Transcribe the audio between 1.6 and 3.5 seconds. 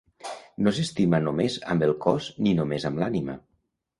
amb el cos ni només amb l'ànima.